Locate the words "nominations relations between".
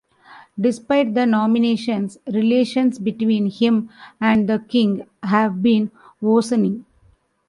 1.27-3.51